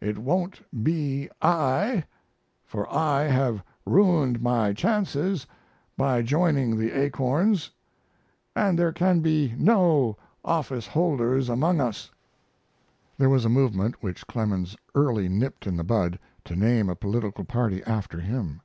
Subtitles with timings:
[0.00, 2.04] It won't be I,
[2.64, 5.48] for I have ruined my chances
[5.96, 7.68] by joining the Acorns,
[8.54, 12.08] and there can be no office holders among us.
[13.18, 17.42] There was a movement which Clemens early nipped in the bud to name a political
[17.42, 18.60] party after him.